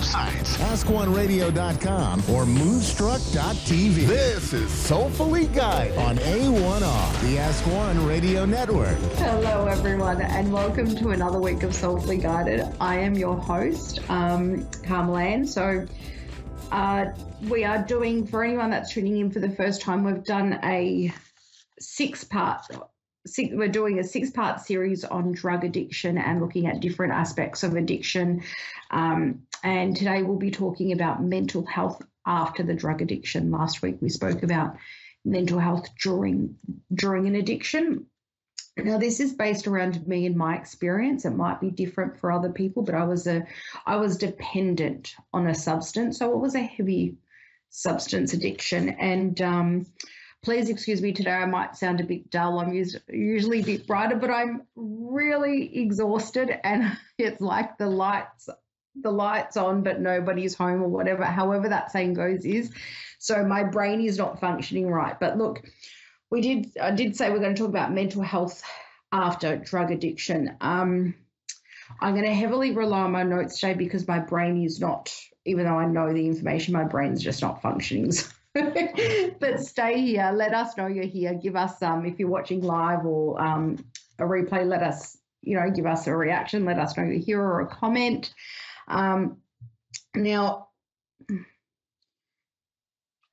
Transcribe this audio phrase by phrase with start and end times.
[0.00, 0.56] Or one of our websites.
[0.58, 4.06] AskOneRadio.com or Moonstruck.tv.
[4.06, 5.98] This is Soulfully Guided.
[5.98, 8.98] on A1R, the Ask One Radio Network.
[9.16, 12.66] Hello, everyone, and welcome to another week of Soulfully Guided.
[12.80, 15.46] I am your host, um, Carmel Ann.
[15.46, 15.86] So,
[16.72, 17.06] uh,
[17.48, 21.12] we are doing, for anyone that's tuning in for the first time, we've done a
[21.78, 22.66] six part.
[23.38, 27.74] We're doing a six part series on drug addiction and looking at different aspects of
[27.74, 28.42] addiction.
[28.90, 33.50] Um, and today we'll be talking about mental health after the drug addiction.
[33.50, 34.76] Last week we spoke about
[35.24, 36.56] mental health during
[36.94, 38.06] during an addiction.
[38.78, 41.26] Now this is based around me and my experience.
[41.26, 43.46] It might be different for other people, but I was a
[43.86, 47.16] I was dependent on a substance, so it was a heavy
[47.68, 48.88] substance addiction.
[48.88, 49.86] And um,
[50.42, 51.32] please excuse me today.
[51.32, 52.58] I might sound a bit dull.
[52.58, 58.48] I'm usually a bit brighter, but I'm really exhausted, and it's like the lights
[59.02, 61.24] the lights on, but nobody's home or whatever.
[61.24, 62.72] However that saying goes is.
[63.18, 65.18] So my brain is not functioning right.
[65.18, 65.62] But look,
[66.30, 68.62] we did I did say we're going to talk about mental health
[69.12, 70.56] after drug addiction.
[70.60, 71.14] Um,
[72.00, 75.64] I'm going to heavily rely on my notes today because my brain is not, even
[75.64, 78.12] though I know the information, my brain's just not functioning.
[79.40, 80.30] but stay here.
[80.34, 81.34] Let us know you're here.
[81.34, 83.84] Give us um if you're watching live or um,
[84.18, 84.66] a replay.
[84.66, 86.64] Let us you know give us a reaction.
[86.64, 88.34] Let us know you're here or a comment.
[88.88, 89.38] Um,
[90.14, 90.68] now,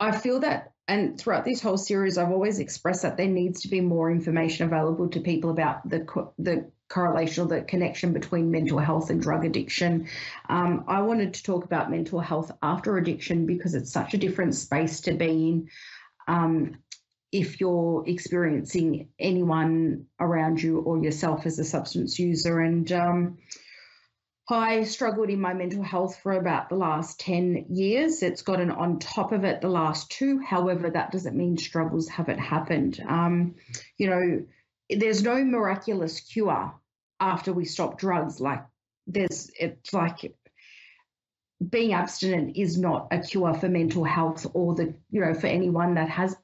[0.00, 3.68] I feel that, and throughout this whole series, I've always expressed that there needs to
[3.68, 6.06] be more information available to people about the
[6.38, 10.08] the correlation or the connection between mental health and drug addiction.
[10.48, 14.54] Um, I wanted to talk about mental health after addiction because it's such a different
[14.54, 15.68] space to be in.
[16.28, 16.76] Um,
[17.32, 23.38] if you're experiencing anyone around you or yourself as a substance user, and um,
[24.48, 28.22] I struggled in my mental health for about the last 10 years.
[28.22, 30.38] It's gotten on top of it the last two.
[30.38, 33.02] However, that doesn't mean struggles haven't happened.
[33.08, 33.54] Um,
[33.96, 34.44] you know,
[34.90, 36.74] there's no miraculous cure
[37.18, 38.38] after we stop drugs.
[38.38, 38.64] Like,
[39.06, 40.34] there's, it's like,
[41.66, 45.94] being abstinent is not a cure for mental health or the, you know, for anyone
[45.94, 46.36] that has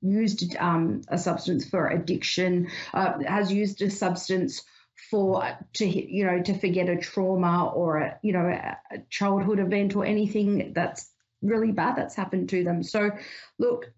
[0.00, 4.64] used um, a substance for addiction, uh, has used a substance
[5.10, 9.96] for to you know to forget a trauma or a you know a, childhood event
[9.96, 11.10] or anything that's
[11.42, 12.82] really bad that's happened to them.
[12.82, 13.10] So
[13.58, 13.92] look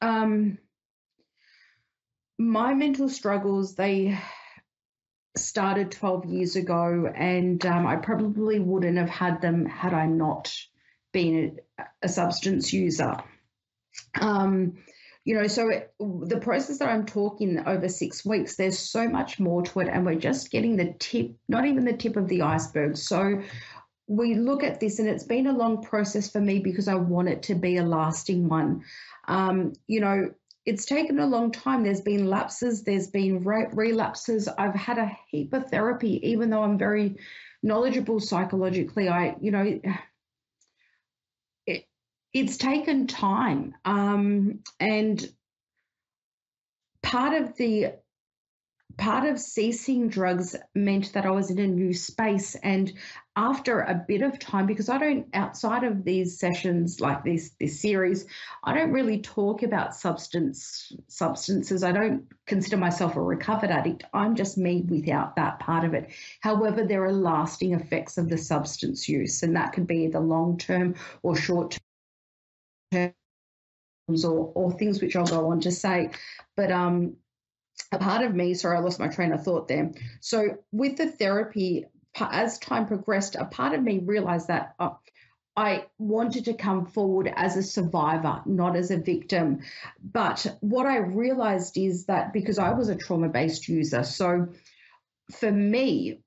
[0.00, 0.58] um
[2.38, 4.18] my mental struggles they
[5.36, 10.52] started 12 years ago and um, i probably wouldn't have had them had i not
[11.12, 13.16] been a, a substance user.
[14.20, 14.78] Um
[15.24, 19.38] you know so it, the process that i'm talking over six weeks there's so much
[19.38, 22.42] more to it and we're just getting the tip not even the tip of the
[22.42, 22.96] iceberg.
[22.96, 23.42] So
[24.06, 27.28] we look at this and it's been a long process for me because i want
[27.28, 28.82] it to be a lasting one.
[29.26, 30.30] Um, you know
[30.64, 31.82] it's taken a long time.
[31.82, 34.48] There's been lapses there's been re- relapses.
[34.48, 37.16] I've had a heap of therapy even though i'm very
[37.62, 39.08] knowledgeable psychologically.
[39.08, 39.80] I you know
[42.32, 45.30] it's taken time um, and
[47.02, 47.94] part of the
[48.96, 52.92] part of ceasing drugs meant that i was in a new space and
[53.36, 57.80] after a bit of time because i don't outside of these sessions like this this
[57.80, 58.26] series
[58.64, 61.82] i don't really talk about substance substances.
[61.82, 64.04] I don't consider myself a recovered addict.
[64.12, 66.10] I'm just me without that part of it.
[66.40, 70.58] However there are lasting effects of the substance use and that could be either long
[70.58, 71.78] term or short
[72.90, 73.14] term
[74.24, 76.10] or, or things which I'll go on to say.
[76.56, 77.16] But um,
[77.92, 79.92] a part of me, sorry, I lost my train of thought there.
[80.20, 81.86] So with the therapy,
[82.18, 84.90] as time progressed, a part of me realized that uh,
[85.56, 89.60] I wanted to come forward as a survivor, not as a victim.
[90.02, 94.48] But what I realized is that because I was a trauma based user, so
[95.32, 96.20] for me,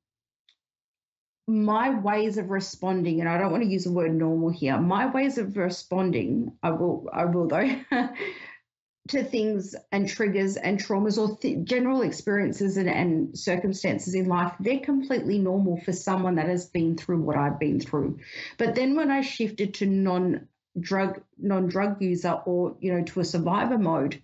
[1.47, 5.07] my ways of responding, and I don't want to use the word normal here, my
[5.07, 7.79] ways of responding, I will, I will though,
[9.09, 14.53] to things and triggers and traumas or th- general experiences and, and circumstances in life,
[14.59, 18.19] they're completely normal for someone that has been through what I've been through.
[18.57, 20.47] But then when I shifted to non
[20.79, 24.21] drug non drug user or you know to a survivor mode,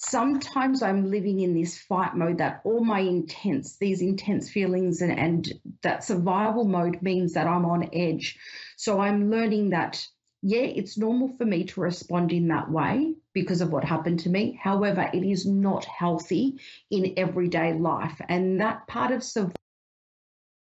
[0.00, 5.12] sometimes I'm living in this fight mode that all my intense, these intense feelings and,
[5.18, 5.52] and
[5.82, 8.38] that survival mode means that I'm on edge.
[8.78, 10.02] So I'm learning that,
[10.40, 14.30] yeah, it's normal for me to respond in that way because of what happened to
[14.30, 14.58] me.
[14.60, 16.58] However, it is not healthy
[16.90, 18.18] in everyday life.
[18.26, 19.54] And that part of survival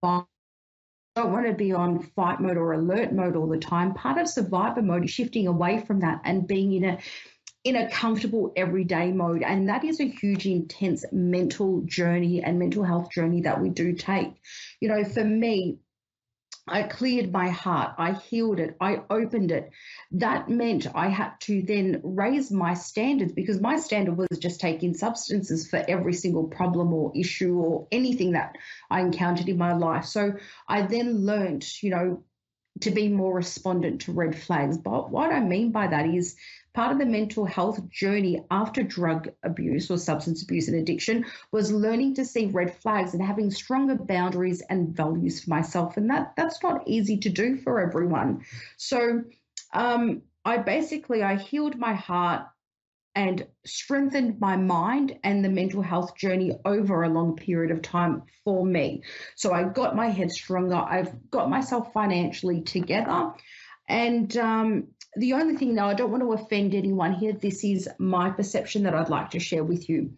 [0.03, 0.23] I
[1.23, 3.93] don't want to be on fight mode or alert mode all the time.
[3.93, 6.97] Part of survivor mode is shifting away from that and being in a
[7.63, 9.44] in a comfortable everyday mode.
[9.44, 13.94] And that is a huge, intense mental journey and mental health journey that we do
[13.94, 14.33] take.
[14.79, 15.79] You know, for me,
[16.69, 19.71] I cleared my heart, I healed it, I opened it.
[20.11, 24.94] That meant I had to then raise my standards because my standard was just taking
[24.94, 28.56] substances for every single problem or issue or anything that
[28.89, 30.06] I encountered in my life.
[30.06, 30.33] So
[30.67, 32.23] I then learned, you know,
[32.81, 34.77] to be more respondent to red flags.
[34.77, 36.35] But what I mean by that is
[36.74, 41.71] part of the mental health journey after drug abuse or substance abuse and addiction was
[41.71, 45.98] learning to see red flags and having stronger boundaries and values for myself.
[45.98, 48.45] And that that's not easy to do for everyone.
[48.77, 49.24] So
[49.74, 52.44] um, I basically I healed my heart
[53.16, 58.24] and strengthened my mind and the mental health journey over a long period of time
[58.45, 59.04] for me.
[59.36, 60.75] So I got my head stronger.
[60.75, 63.33] I've got myself financially together.
[63.88, 64.88] And um,
[65.19, 67.33] the only thing now, I don't want to offend anyone here.
[67.33, 70.13] This is my perception that I'd like to share with you.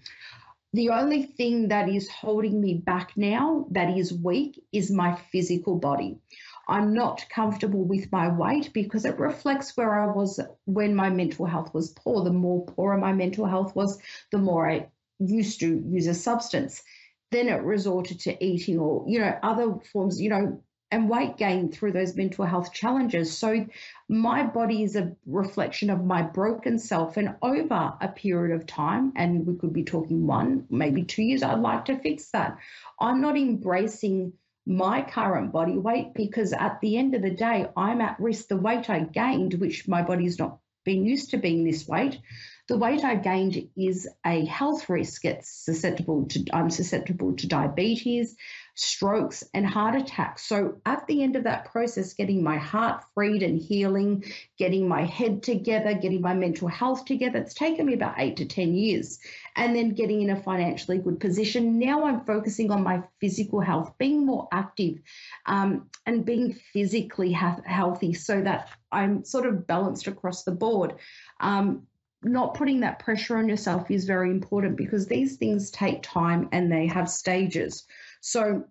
[0.73, 5.75] The only thing that is holding me back now, that is weak, is my physical
[5.75, 6.19] body.
[6.67, 11.45] I'm not comfortable with my weight because it reflects where I was when my mental
[11.45, 12.23] health was poor.
[12.23, 13.99] The more poorer my mental health was,
[14.31, 14.87] the more I
[15.19, 16.83] used to use a substance.
[17.31, 21.71] Then it resorted to eating or, you know, other forms, you know, and weight gain
[21.71, 23.37] through those mental health challenges.
[23.37, 23.65] So
[24.09, 27.17] my body is a reflection of my broken self.
[27.17, 31.43] And over a period of time, and we could be talking one, maybe two years,
[31.43, 32.57] I'd like to fix that.
[32.99, 34.33] I'm not embracing
[34.65, 38.49] my current body weight because at the end of the day, I'm at risk.
[38.49, 42.19] The weight I gained, which my body's not been used to being this weight,
[42.67, 45.25] the weight I gained is a health risk.
[45.25, 48.35] It's susceptible to I'm susceptible to diabetes,
[48.75, 50.43] strokes, and heart attacks.
[50.43, 54.23] So at the end of that process, getting my heart freed and healing,
[54.57, 58.45] getting my head together, getting my mental health together, it's taken me about eight to
[58.45, 59.19] 10 years.
[59.55, 61.77] And then getting in a financially good position.
[61.77, 64.99] Now I'm focusing on my physical health, being more active
[65.45, 70.95] um, and being physically ha- healthy so that I'm sort of balanced across the board.
[71.39, 71.87] Um,
[72.23, 76.71] not putting that pressure on yourself is very important because these things take time and
[76.71, 77.85] they have stages.
[78.21, 78.65] So,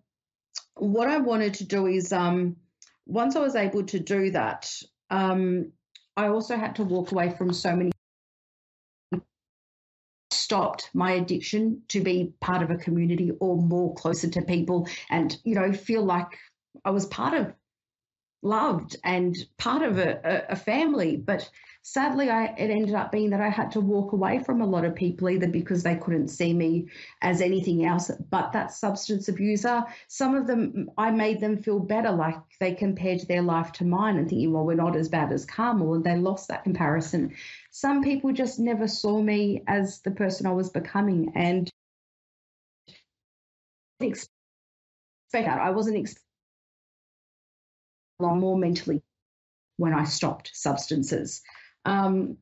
[0.74, 2.56] what I wanted to do is, um,
[3.06, 4.72] once I was able to do that,
[5.10, 5.72] um,
[6.16, 7.90] I also had to walk away from so many.
[10.32, 15.36] Stopped my addiction to be part of a community or more closer to people, and
[15.44, 16.28] you know, feel like
[16.84, 17.52] I was part of
[18.42, 21.16] loved and part of a, a, family.
[21.16, 21.48] But
[21.82, 24.84] sadly, I, it ended up being that I had to walk away from a lot
[24.84, 26.88] of people either because they couldn't see me
[27.22, 29.84] as anything else but that substance abuser.
[30.08, 34.16] Some of them, I made them feel better, like they compared their life to mine
[34.16, 37.34] and thinking, well, we're not as bad as Carmel, and they lost that comparison.
[37.70, 41.70] Some people just never saw me as the person I was becoming, and
[44.00, 44.30] expect
[45.34, 46.29] I wasn't expecting
[48.20, 49.02] more mentally
[49.76, 51.42] when I stopped substances.
[51.84, 52.36] Um,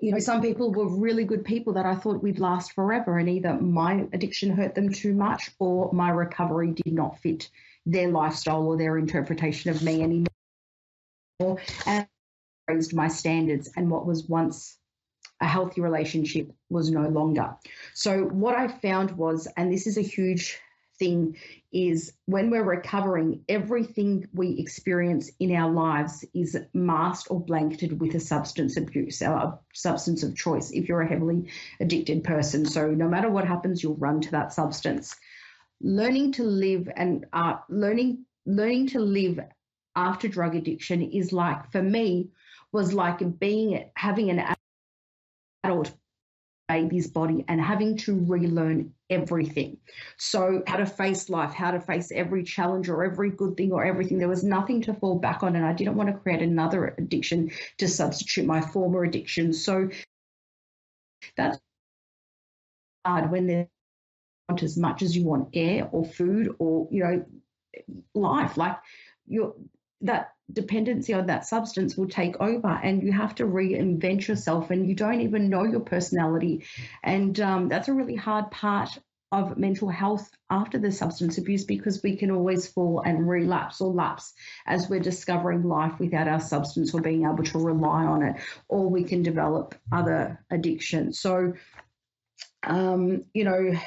[0.00, 3.28] you know, some people were really good people that I thought we'd last forever, and
[3.28, 7.50] either my addiction hurt them too much or my recovery did not fit
[7.84, 11.58] their lifestyle or their interpretation of me anymore.
[11.86, 12.06] And
[12.68, 14.76] raised my standards, and what was once
[15.40, 17.56] a healthy relationship was no longer.
[17.94, 20.60] So, what I found was, and this is a huge
[20.98, 21.36] thing
[21.72, 28.14] is when we're recovering, everything we experience in our lives is masked or blanketed with
[28.14, 31.50] a substance abuse, a substance of choice, if you're a heavily
[31.80, 32.66] addicted person.
[32.66, 35.14] So no matter what happens, you'll run to that substance.
[35.80, 39.38] Learning to live and uh, learning learning to live
[39.94, 42.30] after drug addiction is like for me
[42.72, 44.56] was like being having an
[45.64, 45.92] adult
[46.68, 49.78] baby's body and having to relearn everything.
[50.18, 53.84] So, how to face life, how to face every challenge or every good thing or
[53.84, 54.18] everything.
[54.18, 57.50] There was nothing to fall back on, and I didn't want to create another addiction
[57.78, 59.52] to substitute my former addiction.
[59.52, 59.88] So,
[61.36, 61.58] that's
[63.04, 63.68] hard when they
[64.48, 67.24] want as much as you want air or food or you know
[68.14, 68.76] life like
[69.26, 69.54] you're
[70.02, 74.88] that dependency on that substance will take over and you have to reinvent yourself and
[74.88, 76.64] you don't even know your personality.
[77.02, 78.98] And um, that's a really hard part
[79.30, 83.92] of mental health after the substance abuse because we can always fall and relapse or
[83.92, 84.32] lapse
[84.66, 88.36] as we're discovering life without our substance or being able to rely on it
[88.68, 91.20] or we can develop other addictions.
[91.20, 91.52] So
[92.62, 93.78] um, you know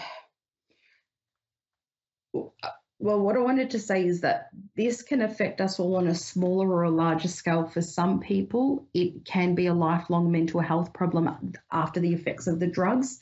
[3.01, 6.13] well, what I wanted to say is that this can affect us all on a
[6.15, 7.67] smaller or a larger scale.
[7.67, 12.60] For some people, it can be a lifelong mental health problem after the effects of
[12.60, 13.20] the drugs.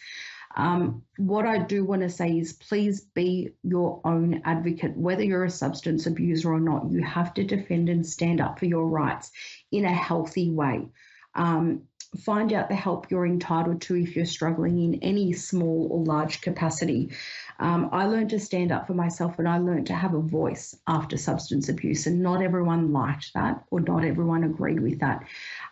[0.56, 4.98] Um, what I do want to say is please be your own advocate.
[4.98, 8.66] Whether you're a substance abuser or not, you have to defend and stand up for
[8.66, 9.32] your rights
[9.72, 10.90] in a healthy way.
[11.36, 11.84] Um,
[12.18, 16.42] find out the help you're entitled to if you're struggling in any small or large
[16.42, 17.12] capacity.
[17.60, 20.76] Um, I learned to stand up for myself and I learned to have a voice
[20.88, 25.24] after substance abuse, and not everyone liked that or not everyone agreed with that.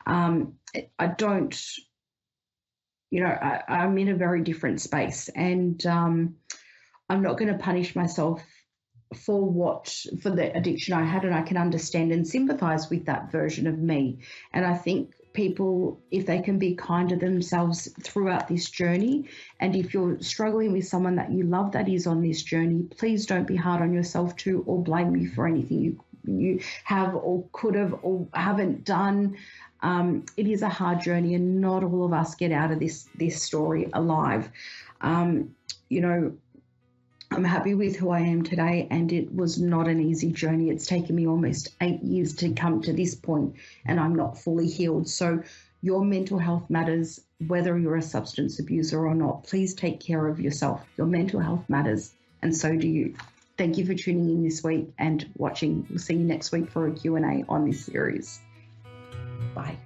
[0.06, 0.54] Um,
[1.00, 1.60] I don't,
[3.10, 6.36] you know, I, am in a very different space and um,
[7.10, 8.44] I'm not going to punish myself
[9.16, 9.88] for what
[10.22, 13.80] for the addiction I had and I can understand and sympathize with that version of
[13.80, 14.20] me
[14.52, 19.30] and I think people if they can be kind to themselves throughout this journey.
[19.60, 23.28] And if you're struggling with someone that you love that is on this journey, please
[23.28, 27.46] don't be hard on yourself too or blame you for anything you you have or
[27.54, 29.38] could have or haven't done.
[29.82, 33.08] Um, it is a hard journey, and not all of us get out of this
[33.16, 34.50] this story alive.
[35.02, 35.56] Um,
[35.88, 36.34] you know,
[37.38, 40.72] I'm happy with who I am today, and it was not an easy journey.
[40.72, 44.68] It's taken me almost eight years to come to this point, and I'm not fully
[44.68, 45.08] healed.
[45.08, 45.44] So,
[45.84, 49.44] your mental health matters, whether you're a substance abuser or not.
[49.44, 50.84] Please take care of yourself.
[50.98, 53.14] Your mental health matters, and so do you.
[53.56, 55.86] Thank you for tuning in this week and watching.
[55.92, 58.40] We'll see you next week for a Q&A on this series.
[59.54, 59.78] Bye.